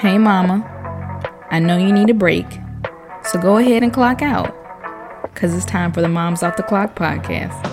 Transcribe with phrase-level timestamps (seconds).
[0.00, 0.64] Hey, mama.
[1.50, 2.46] I know you need a break,
[3.24, 4.54] so go ahead and clock out,
[5.24, 7.66] because it's time for the Moms Off the Clock podcast.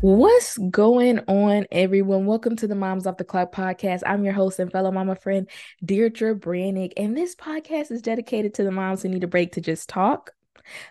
[0.00, 2.26] What's going on, everyone?
[2.26, 4.02] Welcome to the Moms Off the Clock podcast.
[4.04, 5.48] I'm your host and fellow mama friend,
[5.84, 9.60] Deirdre Brannick, and this podcast is dedicated to the moms who need a break to
[9.60, 10.32] just talk,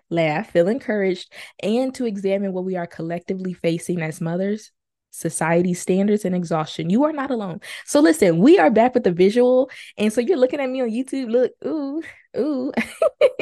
[0.09, 1.31] laugh, feel encouraged,
[1.61, 4.71] and to examine what we are collectively facing as mothers,
[5.11, 6.89] society standards, and exhaustion.
[6.89, 7.61] You are not alone.
[7.85, 9.69] So listen, we are back with the visual.
[9.97, 11.29] And so you're looking at me on YouTube.
[11.29, 12.01] Look, ooh,
[12.37, 12.73] ooh.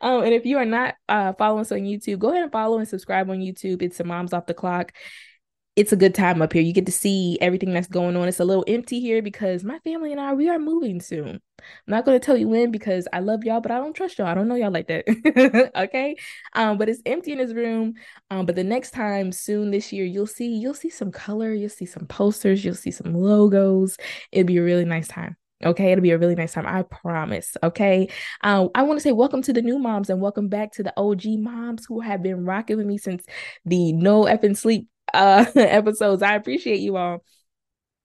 [0.00, 2.78] um, and if you are not uh, following us on YouTube, go ahead and follow
[2.78, 3.82] and subscribe on YouTube.
[3.82, 4.92] It's the Moms Off the Clock
[5.76, 6.62] it's a good time up here.
[6.62, 8.28] You get to see everything that's going on.
[8.28, 11.40] It's a little empty here because my family and I we are moving soon.
[11.58, 14.18] I'm not going to tell you when because I love y'all, but I don't trust
[14.18, 14.28] y'all.
[14.28, 15.72] I don't know y'all like that.
[15.76, 16.14] okay?
[16.52, 17.94] Um but it's empty in this room.
[18.30, 21.68] Um but the next time soon this year you'll see you'll see some color, you'll
[21.68, 23.96] see some posters, you'll see some logos.
[24.30, 25.36] It'll be a really nice time.
[25.64, 26.66] Okay, it'll be a really nice time.
[26.66, 27.56] I promise.
[27.62, 28.08] Okay.
[28.42, 30.92] Um, I want to say welcome to the new moms and welcome back to the
[30.96, 33.24] OG moms who have been rocking with me since
[33.64, 36.22] the no effing sleep uh episodes.
[36.22, 37.24] I appreciate you all.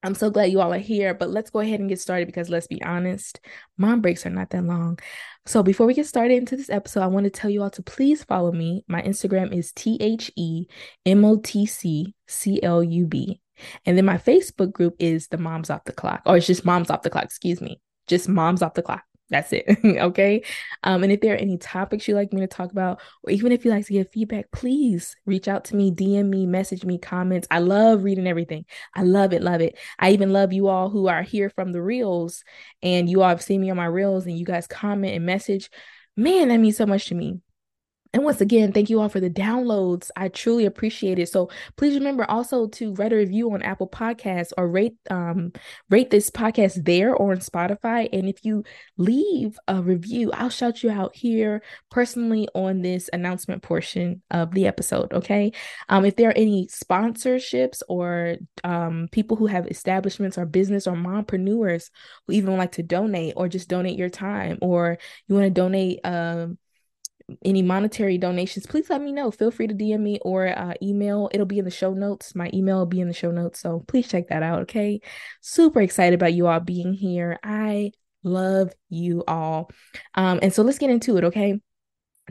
[0.01, 2.49] I'm so glad you all are here, but let's go ahead and get started because
[2.49, 3.41] let's be honest,
[3.77, 4.97] mom breaks are not that long.
[5.45, 7.81] So before we get started into this episode, I want to tell you all to
[7.81, 8.85] please follow me.
[8.87, 10.67] My Instagram is T H E
[11.05, 13.41] M O T C C L U B.
[13.85, 16.89] And then my Facebook group is the Moms Off the Clock, or it's just Moms
[16.89, 19.03] Off the Clock, excuse me, just Moms Off the Clock.
[19.29, 19.65] That's it.
[19.85, 20.43] okay.
[20.83, 23.51] Um, and if there are any topics you'd like me to talk about, or even
[23.51, 26.97] if you'd like to give feedback, please reach out to me, DM me, message me,
[26.97, 27.47] comments.
[27.51, 28.65] I love reading everything.
[28.95, 29.77] I love it, love it.
[29.99, 32.43] I even love you all who are here from the reels
[32.81, 35.69] and you all have seen me on my reels and you guys comment and message.
[36.15, 37.39] Man, that means so much to me.
[38.11, 40.09] And once again, thank you all for the downloads.
[40.15, 41.29] I truly appreciate it.
[41.29, 45.51] So please remember also to write a review on Apple Podcasts or rate um
[45.91, 48.09] rate this podcast there or on Spotify.
[48.11, 48.63] And if you
[48.97, 51.61] leave a review, I'll shout you out here
[51.91, 55.13] personally on this announcement portion of the episode.
[55.13, 55.51] Okay.
[55.87, 60.95] Um, if there are any sponsorships or um people who have establishments or business or
[60.95, 61.91] mompreneurs
[62.25, 64.97] who even like to donate or just donate your time or
[65.27, 66.57] you want to donate um
[67.43, 69.31] any monetary donations, please let me know.
[69.31, 71.29] Feel free to DM me or uh, email.
[71.33, 72.35] It'll be in the show notes.
[72.35, 73.59] My email will be in the show notes.
[73.59, 74.61] So please check that out.
[74.61, 75.01] Okay.
[75.41, 77.39] Super excited about you all being here.
[77.43, 77.91] I
[78.23, 79.71] love you all.
[80.15, 81.23] Um, and so let's get into it.
[81.25, 81.59] Okay.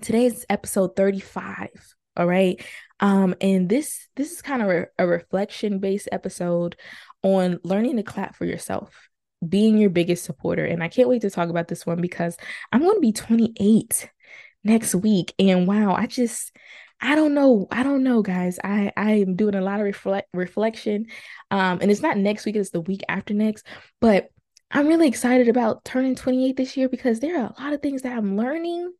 [0.00, 1.68] Today's episode 35.
[2.16, 2.62] All right.
[3.00, 6.76] Um, and this this is kind of a, a reflection based episode
[7.22, 9.08] on learning to clap for yourself,
[9.46, 10.64] being your biggest supporter.
[10.64, 12.36] And I can't wait to talk about this one because
[12.72, 14.10] I'm going to be 28
[14.64, 15.34] next week.
[15.38, 16.54] And wow, I just
[17.00, 17.68] I don't know.
[17.70, 18.58] I don't know, guys.
[18.62, 21.06] I I am doing a lot of reflect reflection.
[21.50, 23.66] Um, and it's not next week, it's the week after next.
[24.00, 24.28] But
[24.70, 28.02] I'm really excited about turning 28 this year because there are a lot of things
[28.02, 28.92] that I'm learning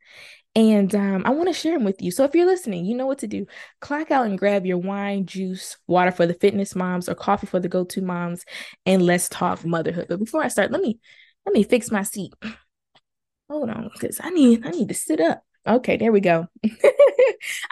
[0.54, 2.10] and um, I want to share them with you.
[2.10, 3.47] So if you're listening, you know what to do.
[3.80, 7.60] Clock out and grab your wine, juice, water for the fitness moms, or coffee for
[7.60, 8.44] the go-to moms,
[8.84, 10.06] and let's talk motherhood.
[10.08, 10.98] But before I start, let me
[11.47, 12.32] let me fix my seat.
[13.48, 15.44] Hold on, because I need I need to sit up.
[15.68, 16.46] Okay, there we go.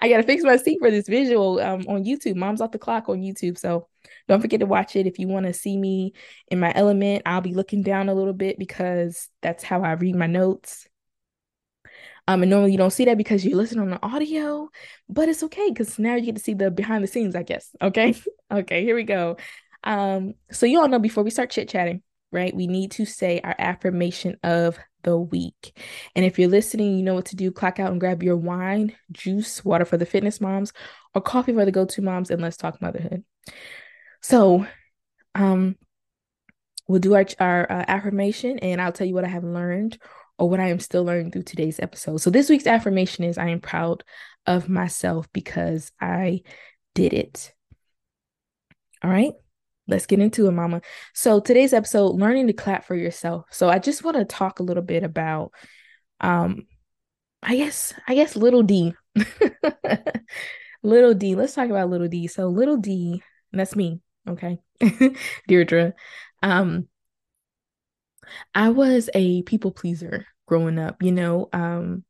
[0.00, 2.36] I gotta fix my seat for this visual um, on YouTube.
[2.36, 3.58] Mom's off the clock on YouTube.
[3.58, 3.88] So
[4.28, 6.12] don't forget to watch it if you want to see me
[6.48, 7.22] in my element.
[7.24, 10.86] I'll be looking down a little bit because that's how I read my notes.
[12.28, 14.68] Um, and normally you don't see that because you listen on the audio,
[15.08, 17.70] but it's okay because now you get to see the behind the scenes, I guess.
[17.80, 18.14] Okay.
[18.52, 19.36] okay, here we go.
[19.84, 22.02] Um, so you all know before we start chit-chatting,
[22.32, 22.54] right?
[22.54, 24.76] We need to say our affirmation of
[25.06, 25.80] the week.
[26.14, 27.50] And if you're listening, you know what to do.
[27.50, 30.74] Clock out and grab your wine, juice, water for the fitness moms,
[31.14, 33.24] or coffee for the go-to moms, and let's talk motherhood.
[34.20, 34.66] So,
[35.34, 35.76] um,
[36.88, 39.96] we'll do our our uh, affirmation, and I'll tell you what I have learned
[40.38, 42.18] or what I am still learning through today's episode.
[42.18, 44.04] So this week's affirmation is I am proud
[44.44, 46.42] of myself because I
[46.94, 47.54] did it.
[49.02, 49.32] All right
[49.88, 50.80] let's get into it, mama.
[51.14, 53.46] So today's episode, learning to clap for yourself.
[53.50, 55.52] So I just want to talk a little bit about
[56.20, 56.66] um
[57.42, 58.94] I guess I guess little D.
[60.82, 61.34] little D.
[61.34, 62.26] Let's talk about little D.
[62.26, 63.22] So little D,
[63.52, 64.58] that's me, okay?
[65.48, 65.94] Deirdre.
[66.42, 66.88] Um
[68.54, 71.48] I was a people pleaser growing up, you know.
[71.52, 72.04] Um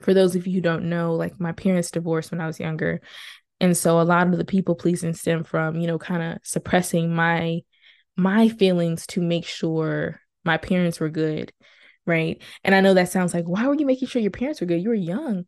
[0.00, 3.02] for those of you who don't know, like my parents divorced when I was younger.
[3.60, 7.14] And so a lot of the people pleasing stem from, you know, kind of suppressing
[7.14, 7.60] my
[8.16, 11.52] my feelings to make sure my parents were good,
[12.06, 12.42] right?
[12.64, 14.82] And I know that sounds like why were you making sure your parents were good?
[14.82, 15.44] You were young.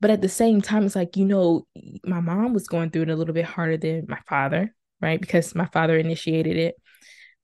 [0.00, 1.66] But at the same time, it's like, you know,
[2.04, 5.18] my mom was going through it a little bit harder than my father, right?
[5.18, 6.74] Because my father initiated it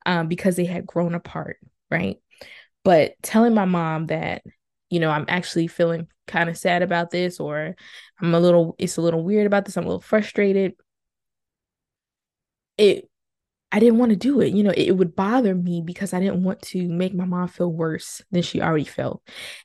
[0.04, 1.56] um, because they had grown apart,
[1.90, 2.16] right?
[2.84, 4.42] But telling my mom that,
[4.92, 7.74] you know, I'm actually feeling kind of sad about this, or
[8.20, 10.74] I'm a little, it's a little weird about this, I'm a little frustrated.
[12.76, 13.08] It
[13.74, 14.52] I didn't want to do it.
[14.52, 17.72] You know, it, would bother me because I didn't want to make my mom feel
[17.72, 19.22] worse than she already felt.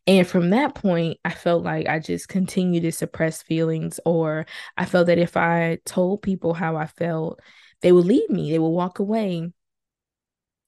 [0.08, 4.46] And from that point, I felt like I just continued to suppress feelings, or
[4.78, 7.42] I felt that if I told people how I felt,
[7.82, 9.52] they would leave me, they would walk away.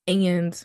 [0.06, 0.62] And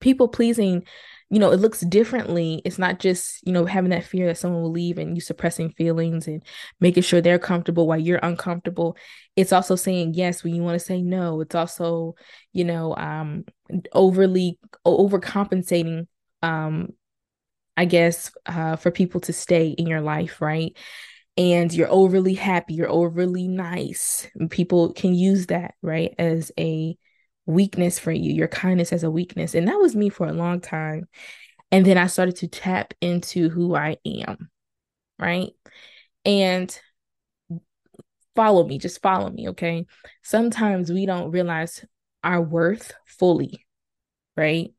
[0.00, 0.84] people pleasing
[1.30, 2.60] you know, it looks differently.
[2.64, 5.70] It's not just, you know, having that fear that someone will leave and you suppressing
[5.70, 6.42] feelings and
[6.80, 8.96] making sure they're comfortable while you're uncomfortable.
[9.36, 11.40] It's also saying yes when you want to say no.
[11.40, 12.16] It's also,
[12.52, 13.44] you know, um
[13.92, 16.06] overly overcompensating
[16.42, 16.92] um
[17.76, 20.76] I guess uh for people to stay in your life, right?
[21.36, 24.28] And you're overly happy, you're overly nice.
[24.50, 26.96] People can use that, right, as a
[27.46, 29.54] weakness for you, your kindness as a weakness.
[29.54, 31.08] And that was me for a long time.
[31.72, 34.50] And then I started to tap into who I am,
[35.18, 35.50] right?
[36.24, 36.78] And
[38.34, 39.86] follow me, just follow me, okay?
[40.22, 41.84] Sometimes we don't realize
[42.24, 43.66] our worth fully,
[44.36, 44.72] right?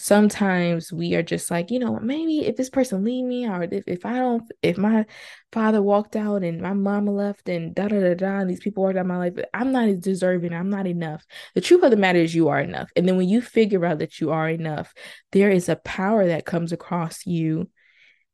[0.00, 3.84] Sometimes we are just like, you know, maybe if this person leave me or if,
[3.86, 5.04] if I don't, if my
[5.52, 8.82] father walked out and my mama left and da da da da, and these people
[8.82, 10.52] walked out my life, I'm not deserving.
[10.54, 11.24] I'm not enough.
[11.54, 12.90] The truth of the matter is, you are enough.
[12.96, 14.94] And then when you figure out that you are enough,
[15.32, 17.68] there is a power that comes across you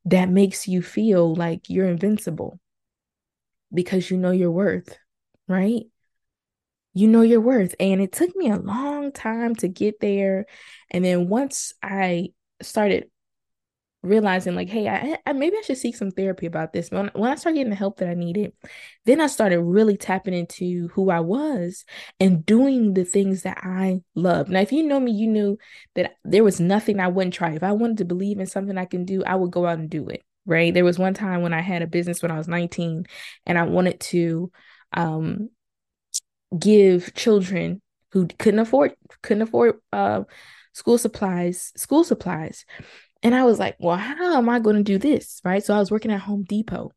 [0.06, 2.60] that makes you feel like you're invincible
[3.74, 4.96] because you know your worth,
[5.48, 5.82] right?
[6.96, 7.74] You know your worth.
[7.78, 10.46] And it took me a long time to get there.
[10.90, 12.30] And then once I
[12.62, 13.10] started
[14.02, 17.28] realizing like hey I, I, maybe i should seek some therapy about this when, when
[17.28, 18.52] i started getting the help that i needed
[19.04, 21.84] then i started really tapping into who i was
[22.20, 25.58] and doing the things that i love now if you know me you knew
[25.96, 28.84] that there was nothing i wouldn't try if i wanted to believe in something i
[28.84, 31.54] can do i would go out and do it right there was one time when
[31.54, 33.06] i had a business when i was 19
[33.44, 34.52] and i wanted to
[34.92, 35.48] um
[36.58, 37.80] give children
[38.12, 40.22] who couldn't afford couldn't afford uh,
[40.72, 42.64] school supplies school supplies.
[43.22, 45.40] And i was like well how am i going to do this?
[45.44, 45.64] Right?
[45.64, 46.92] So i was working at home depot.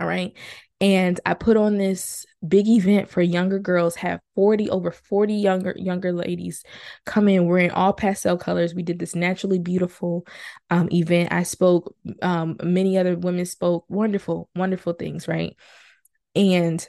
[0.00, 0.36] All right?
[0.80, 5.74] And i put on this big event for younger girls have 40 over 40 younger
[5.76, 6.62] younger ladies
[7.04, 8.74] come in wearing all pastel colors.
[8.74, 10.24] We did this naturally beautiful
[10.70, 11.32] um, event.
[11.32, 15.56] I spoke um, many other women spoke wonderful wonderful things right?
[16.36, 16.86] And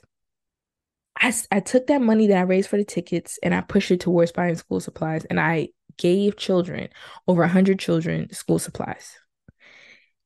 [1.20, 4.00] I, I took that money that I raised for the tickets and I pushed it
[4.00, 5.26] towards buying school supplies.
[5.26, 6.90] And I gave children,
[7.28, 9.18] over 100 children, school supplies.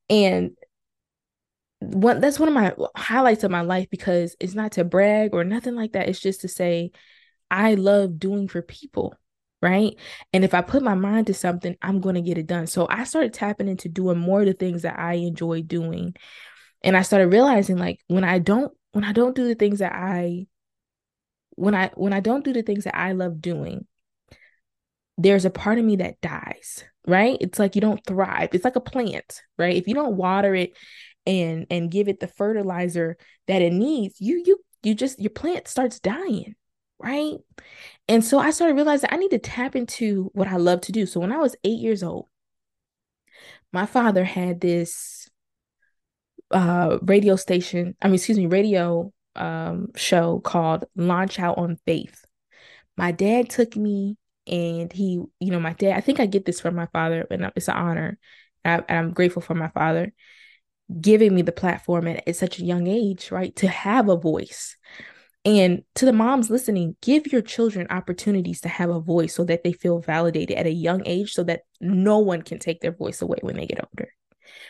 [0.08, 0.52] And
[1.80, 5.44] one that's one of my highlights of my life because it's not to brag or
[5.44, 6.08] nothing like that.
[6.08, 6.92] It's just to say,
[7.50, 9.14] I love doing for people.
[9.60, 9.96] Right.
[10.34, 12.66] And if I put my mind to something, I'm going to get it done.
[12.66, 16.14] So I started tapping into doing more of the things that I enjoy doing.
[16.82, 19.94] And I started realizing like when I don't, when I don't do the things that
[19.94, 20.46] I
[21.56, 23.86] when I when I don't do the things that I love doing,
[25.16, 27.38] there's a part of me that dies, right?
[27.40, 28.50] It's like you don't thrive.
[28.52, 29.76] It's like a plant, right?
[29.76, 30.72] If you don't water it
[31.26, 33.16] and and give it the fertilizer
[33.46, 36.54] that it needs, you you you just your plant starts dying,
[36.98, 37.36] right?
[38.08, 41.06] And so I started realizing I need to tap into what I love to do.
[41.06, 42.28] So when I was 8 years old,
[43.72, 45.28] my father had this
[46.50, 52.24] uh radio station, I mean excuse me, radio um, show called Launch Out on Faith.
[52.96, 56.60] My dad took me and he, you know, my dad, I think I get this
[56.60, 58.18] from my father, and it's an honor.
[58.64, 60.12] I, am grateful for my father
[61.00, 63.54] giving me the platform at, at such a young age, right?
[63.56, 64.76] To have a voice.
[65.46, 69.62] And to the moms listening, give your children opportunities to have a voice so that
[69.62, 73.20] they feel validated at a young age so that no one can take their voice
[73.20, 74.10] away when they get older.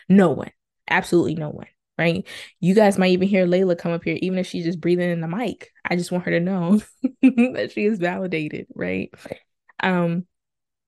[0.08, 0.50] No one,
[0.88, 1.66] absolutely no one
[1.98, 2.26] right?
[2.60, 5.20] You guys might even hear Layla come up here, even if she's just breathing in
[5.20, 5.70] the mic.
[5.84, 6.80] I just want her to know
[7.22, 9.12] that she is validated, right?
[9.80, 10.26] Um,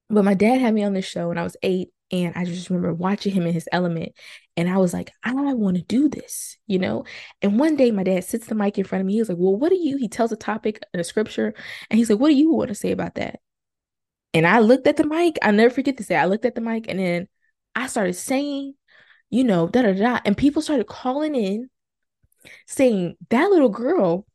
[0.08, 2.70] but my dad had me on this show when I was eight, and I just
[2.70, 4.12] remember watching him in his element,
[4.56, 7.04] and I was like, I want to do this, you know.
[7.42, 9.14] And one day, my dad sits the mic in front of me.
[9.14, 11.54] He's like, "Well, what do you?" He tells a topic in a scripture,
[11.90, 13.40] and he's like, "What do you want to say about that?"
[14.34, 15.38] And I looked at the mic.
[15.42, 16.14] I'll never forget to say.
[16.16, 17.28] I looked at the mic, and then
[17.75, 18.75] I started saying
[19.30, 20.21] you know, da da da.
[20.25, 21.71] And people started calling in
[22.66, 24.26] saying, that little girl,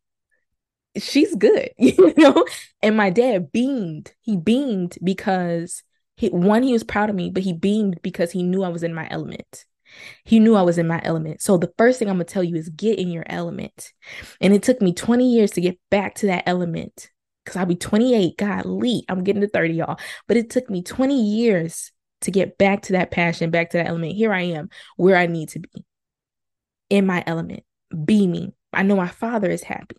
[0.97, 2.45] she's good, you know?
[2.81, 4.13] And my dad beamed.
[4.21, 5.83] He beamed because
[6.17, 8.83] he one, he was proud of me, but he beamed because he knew I was
[8.83, 9.65] in my element.
[10.23, 11.41] He knew I was in my element.
[11.41, 13.91] So the first thing I'm going to tell you is get in your element.
[14.39, 17.09] And it took me 20 years to get back to that element
[17.43, 18.37] because I'll be 28.
[18.37, 19.99] God, Lee, I'm getting to 30, y'all.
[20.27, 23.87] But it took me 20 years to get back to that passion, back to that
[23.87, 24.13] element.
[24.13, 25.85] Here I am where I need to be
[26.89, 27.63] in my element,
[28.05, 28.53] beaming.
[28.73, 29.97] I know my father is happy.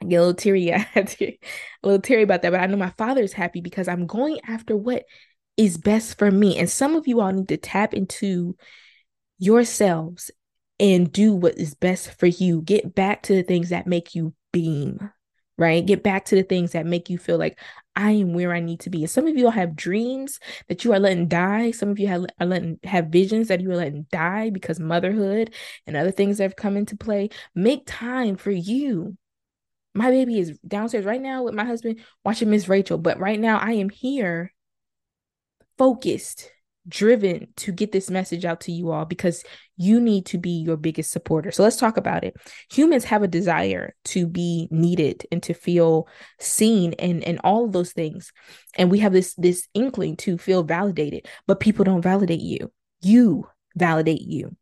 [0.00, 1.38] I get a little teary, a
[1.82, 4.76] little teary about that, but I know my father is happy because I'm going after
[4.76, 5.04] what
[5.56, 6.58] is best for me.
[6.58, 8.56] And some of you all need to tap into
[9.38, 10.30] yourselves
[10.80, 12.62] and do what is best for you.
[12.62, 15.10] Get back to the things that make you beam,
[15.58, 15.84] right?
[15.84, 17.58] Get back to the things that make you feel like
[17.94, 19.02] I am where I need to be.
[19.02, 21.72] And some of you all have dreams that you are letting die.
[21.72, 25.52] Some of you have are letting have visions that you are letting die because motherhood
[25.86, 27.28] and other things that have come into play.
[27.54, 29.16] Make time for you.
[29.94, 33.58] My baby is downstairs right now with my husband watching Miss Rachel, but right now
[33.58, 34.54] I am here
[35.76, 36.50] focused,
[36.88, 39.44] driven to get this message out to you all because
[39.76, 41.50] you need to be your biggest supporter.
[41.50, 42.36] So let's talk about it.
[42.70, 46.08] Humans have a desire to be needed and to feel
[46.38, 48.32] seen and and all of those things.
[48.76, 52.72] And we have this this inkling to feel validated, but people don't validate you.
[53.00, 54.56] You validate you.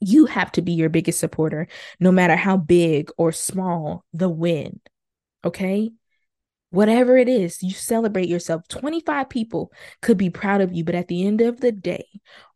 [0.00, 4.80] You have to be your biggest supporter no matter how big or small the win.
[5.44, 5.92] Okay?
[6.74, 8.66] Whatever it is, you celebrate yourself.
[8.68, 12.04] 25 people could be proud of you, but at the end of the day,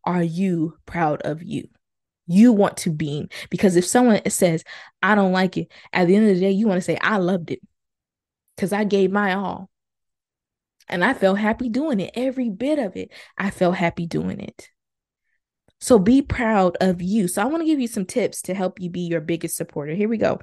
[0.03, 1.67] are you proud of you?
[2.27, 4.63] You want to beam because if someone says,
[5.01, 7.17] I don't like it, at the end of the day, you want to say, I
[7.17, 7.59] loved it
[8.55, 9.69] because I gave my all.
[10.87, 12.11] And I felt happy doing it.
[12.15, 14.69] Every bit of it, I felt happy doing it.
[15.79, 17.27] So be proud of you.
[17.27, 19.93] So I want to give you some tips to help you be your biggest supporter.
[19.93, 20.39] Here we go.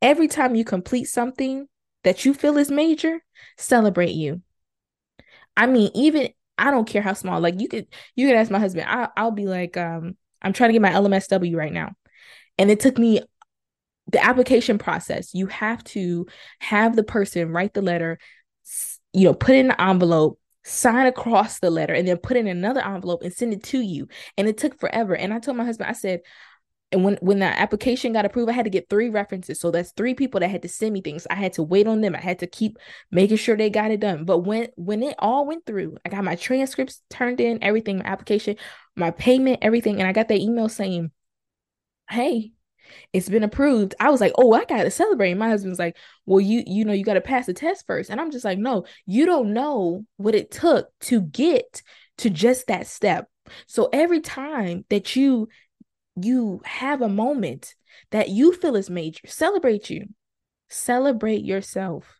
[0.00, 1.66] Every time you complete something,
[2.04, 3.22] that you feel is major,
[3.56, 4.42] celebrate you.
[5.56, 7.40] I mean, even I don't care how small.
[7.40, 8.86] Like you could you could ask my husband.
[8.88, 11.92] I, I'll be like, um, I'm trying to get my LMSW right now,
[12.58, 13.20] and it took me
[14.10, 15.34] the application process.
[15.34, 16.26] You have to
[16.60, 18.18] have the person write the letter,
[19.12, 22.80] you know, put in the envelope, sign across the letter, and then put in another
[22.84, 24.08] envelope and send it to you.
[24.36, 25.14] And it took forever.
[25.14, 26.20] And I told my husband, I said,
[26.90, 29.60] and when when the application got approved i had to get three references.
[29.60, 31.26] So that's three people that had to send me things.
[31.30, 32.14] I had to wait on them.
[32.14, 32.78] I had to keep
[33.10, 34.24] making sure they got it done.
[34.24, 38.04] But when when it all went through i got my transcripts turned in everything my
[38.04, 38.56] application
[38.96, 39.98] my payment everything.
[40.00, 41.10] And i got that email saying
[42.10, 42.52] hey
[43.12, 43.94] it's been approved.
[44.00, 45.34] I was like oh i gotta celebrate.
[45.34, 48.08] My husband's like well you you know you gotta pass the test first.
[48.10, 51.82] And i'm just like no you don't know what it took to get
[52.18, 53.28] to just that step.
[53.66, 55.48] So every time that you
[56.22, 57.74] you have a moment
[58.10, 60.08] that you feel is major, celebrate you.
[60.68, 62.18] Celebrate yourself.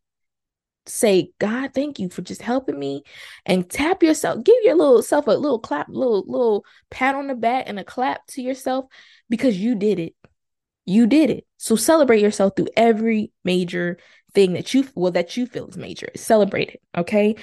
[0.87, 3.03] Say, God, thank you for just helping me.
[3.45, 7.35] And tap yourself, give your little self a little clap, little, little pat on the
[7.35, 8.87] back and a clap to yourself
[9.29, 10.15] because you did it.
[10.87, 11.47] You did it.
[11.59, 13.99] So celebrate yourself through every major
[14.33, 16.09] thing that you well that you feel is major.
[16.17, 16.81] Celebrate it.
[16.97, 17.37] Okay.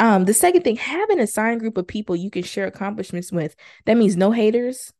[0.00, 3.54] Um, the second thing, have an assigned group of people you can share accomplishments with.
[3.86, 4.92] That means no haters,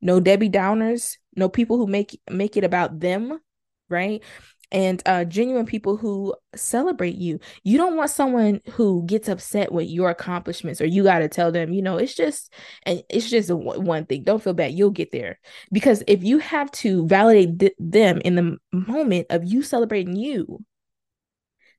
[0.00, 3.40] no Debbie Downers, no people who make make it about them,
[3.88, 4.22] right?
[4.70, 7.40] And uh genuine people who celebrate you.
[7.64, 11.50] You don't want someone who gets upset with your accomplishments or you got to tell
[11.50, 12.52] them, you know, it's just
[12.84, 14.24] and it's just one thing.
[14.24, 14.72] Don't feel bad.
[14.74, 15.38] You'll get there.
[15.72, 20.62] Because if you have to validate th- them in the moment of you celebrating you,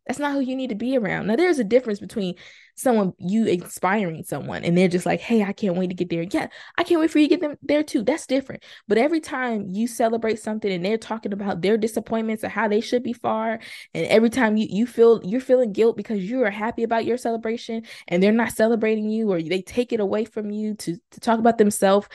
[0.09, 1.27] that's not who you need to be around.
[1.27, 2.33] Now, there's a difference between
[2.73, 6.23] someone you inspiring someone and they're just like, hey, I can't wait to get there.
[6.23, 6.47] Yeah,
[6.79, 8.01] I can't wait for you to get them there too.
[8.01, 8.63] That's different.
[8.87, 12.81] But every time you celebrate something and they're talking about their disappointments and how they
[12.81, 13.59] should be far,
[13.93, 17.17] and every time you you feel you're feeling guilt because you are happy about your
[17.17, 21.19] celebration and they're not celebrating you or they take it away from you to, to
[21.19, 22.07] talk about themselves,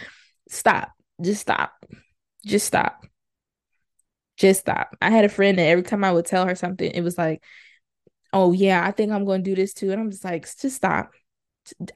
[0.49, 0.91] stop.
[1.23, 1.73] Just stop.
[2.45, 3.07] Just stop.
[4.37, 4.97] Just stop.
[5.01, 7.41] I had a friend that every time I would tell her something, it was like,
[8.35, 9.93] oh yeah, I think I'm going to do this too.
[9.93, 11.13] And I'm just like, just stop.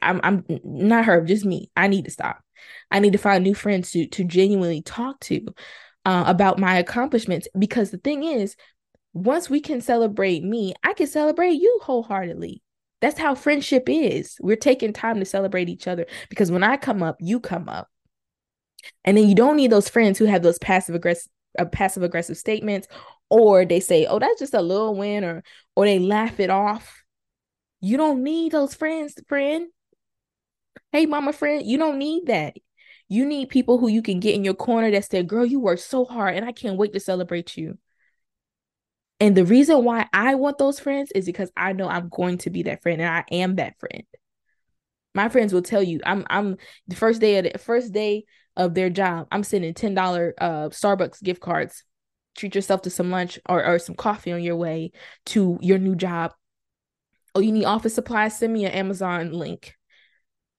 [0.01, 1.71] I'm I'm not her, just me.
[1.77, 2.41] I need to stop.
[2.91, 5.47] I need to find new friends to to genuinely talk to
[6.07, 8.57] uh, about my accomplishments because the thing is,
[9.13, 12.63] once we can celebrate me, I can celebrate you wholeheartedly.
[13.01, 14.37] That's how friendship is.
[14.41, 17.89] We're taking time to celebrate each other because when I come up, you come up.
[19.05, 22.37] And then you don't need those friends who have those passive aggressive uh, passive aggressive
[22.37, 22.87] statements
[23.31, 25.43] or they say oh that's just a little win or
[25.79, 27.05] or they laugh it off.
[27.81, 29.69] You don't need those friends friend.
[30.91, 32.57] Hey mama friend you don't need that.
[33.09, 35.79] You need people who you can get in your corner that say girl you work
[35.79, 37.79] so hard and i can't wait to celebrate you.
[39.21, 42.51] And the reason why i want those friends is because i know i'm going to
[42.51, 44.03] be that friend and i am that friend.
[45.15, 46.57] My friends will tell you, I'm I'm
[46.89, 48.25] the first day of the first day
[48.57, 51.85] of their job, I'm sending ten dollar uh Starbucks gift cards.
[52.39, 54.93] Treat yourself to some lunch or, or some coffee on your way
[55.27, 56.33] to your new job.
[57.35, 58.39] Oh, you need office supplies?
[58.39, 59.75] Send me an Amazon link.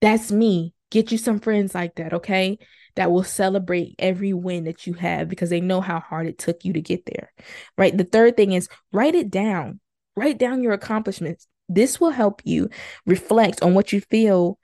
[0.01, 0.73] That's me.
[0.91, 2.57] Get you some friends like that, okay?
[2.97, 6.65] That will celebrate every win that you have because they know how hard it took
[6.65, 7.31] you to get there.
[7.77, 7.97] Right?
[7.97, 9.79] The third thing is write it down.
[10.17, 11.47] Write down your accomplishments.
[11.69, 12.69] This will help you
[13.05, 14.59] reflect on what you feel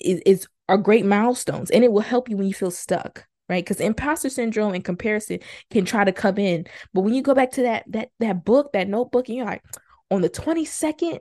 [0.00, 3.64] is, is are great milestones and it will help you when you feel stuck right?
[3.64, 5.40] Because imposter syndrome and comparison
[5.70, 6.66] can try to come in.
[6.92, 9.64] But when you go back to that that that book that notebook and you're like
[10.10, 11.18] on the 22nd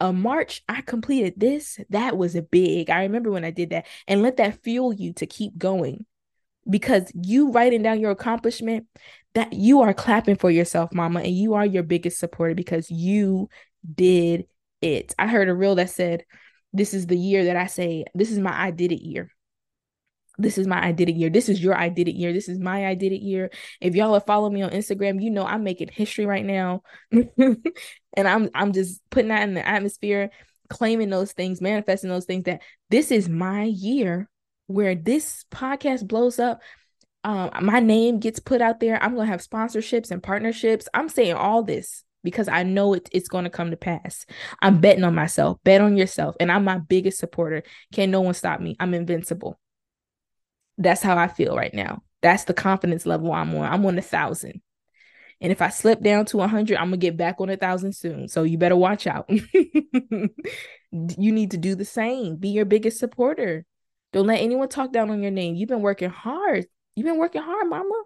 [0.00, 1.78] of march i completed this.
[1.90, 2.90] That was a big.
[2.90, 3.86] I remember when i did that.
[4.08, 6.06] And let that fuel you to keep going.
[6.68, 8.86] Because you writing down your accomplishment
[9.34, 13.48] that you are clapping for yourself mama and you are your biggest supporter because you
[13.94, 14.46] did
[14.80, 15.14] it.
[15.18, 16.24] I heard a reel that said
[16.72, 19.33] this is the year that I say, this is my I did it year.
[20.38, 21.30] This is my I did it year.
[21.30, 22.32] This is your I did it year.
[22.32, 23.50] This is my I did it year.
[23.80, 26.82] If y'all are following me on Instagram, you know I'm making history right now.
[27.12, 27.58] and
[28.16, 30.30] I'm I'm just putting that in the atmosphere,
[30.68, 34.28] claiming those things, manifesting those things that this is my year
[34.66, 36.60] where this podcast blows up.
[37.22, 39.02] Um, my name gets put out there.
[39.02, 40.88] I'm gonna have sponsorships and partnerships.
[40.92, 44.26] I'm saying all this because I know it, it's going to come to pass.
[44.60, 45.58] I'm betting on myself.
[45.62, 46.34] Bet on yourself.
[46.40, 47.62] And I'm my biggest supporter.
[47.92, 48.76] Can no one stop me?
[48.80, 49.60] I'm invincible.
[50.78, 52.02] That's how I feel right now.
[52.22, 53.70] That's the confidence level I'm on.
[53.70, 54.62] I'm on a thousand.
[55.40, 57.56] And if I slip down to a 100, I'm going to get back on a
[57.56, 58.28] thousand soon.
[58.28, 59.28] So you better watch out.
[59.28, 60.30] you
[60.90, 62.36] need to do the same.
[62.36, 63.64] Be your biggest supporter.
[64.12, 65.54] Don't let anyone talk down on your name.
[65.54, 66.66] You've been working hard.
[66.94, 68.02] You've been working hard, mama.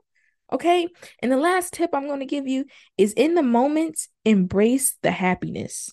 [0.53, 0.89] Okay.
[1.23, 2.65] And the last tip I'm going to give you
[2.97, 5.93] is in the moments, embrace the happiness.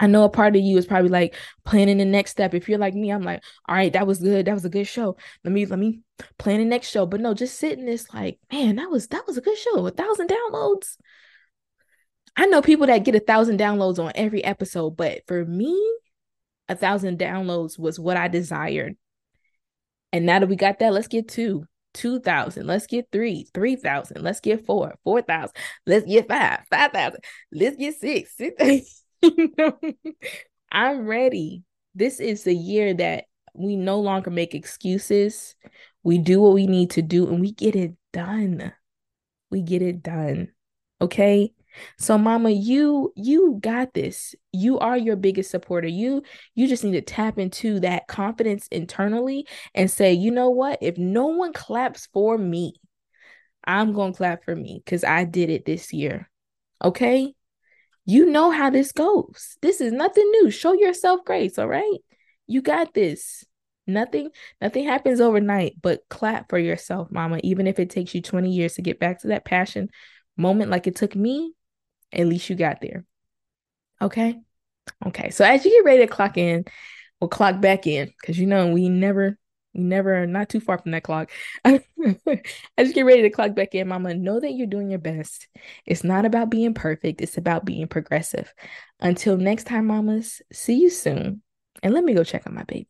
[0.00, 2.54] I know a part of you is probably like planning the next step.
[2.54, 4.46] If you're like me, I'm like, all right, that was good.
[4.46, 5.16] That was a good show.
[5.44, 6.00] Let me let me
[6.38, 7.04] plan the next show.
[7.04, 9.86] But no, just sitting this like, man, that was that was a good show.
[9.86, 10.96] A thousand downloads.
[12.34, 15.78] I know people that get a thousand downloads on every episode, but for me,
[16.68, 18.96] a thousand downloads was what I desired.
[20.12, 21.66] And now that we got that, let's get two.
[21.94, 22.68] 2,000.
[22.68, 24.22] Let's get three, 3,000.
[24.22, 25.50] Let's get four, 4,000.
[25.86, 27.20] Let's get five, 5,000.
[27.52, 28.36] Let's get six,
[29.22, 29.74] 6,
[30.72, 31.62] I'm ready.
[31.94, 35.56] This is the year that we no longer make excuses.
[36.02, 38.72] We do what we need to do and we get it done.
[39.50, 40.48] We get it done.
[41.00, 41.52] Okay.
[41.98, 44.34] So mama, you you got this.
[44.52, 45.88] You are your biggest supporter.
[45.88, 46.22] You
[46.54, 50.78] you just need to tap into that confidence internally and say, "You know what?
[50.82, 52.74] If no one claps for me,
[53.64, 56.28] I'm going to clap for me cuz I did it this year."
[56.84, 57.34] Okay?
[58.10, 59.56] You know how this goes.
[59.62, 60.50] This is nothing new.
[60.50, 61.98] Show yourself grace, all right?
[62.48, 63.44] You got this.
[63.86, 68.50] Nothing nothing happens overnight, but clap for yourself, mama, even if it takes you 20
[68.50, 69.90] years to get back to that passion
[70.36, 71.52] moment like it took me
[72.12, 73.04] at least you got there.
[74.02, 74.40] Okay.
[75.06, 75.30] Okay.
[75.30, 76.64] So as you get ready to clock in,
[77.20, 79.38] we'll clock back in because you know we never,
[79.74, 81.30] we never not too far from that clock.
[81.64, 85.48] as you get ready to clock back in, mama, know that you're doing your best.
[85.86, 88.52] It's not about being perfect, it's about being progressive.
[89.00, 91.42] Until next time, mamas, see you soon.
[91.82, 92.88] And let me go check on my baby.